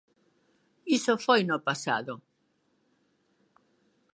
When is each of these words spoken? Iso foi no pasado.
Iso 0.97 1.13
foi 1.25 1.41
no 1.49 1.57
pasado. 1.67 2.13